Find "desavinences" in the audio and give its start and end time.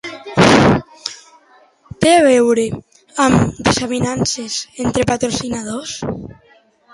3.69-4.57